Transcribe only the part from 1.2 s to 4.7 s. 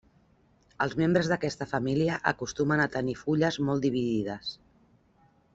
d'aquesta família acostumen a tenir fulles molt dividides.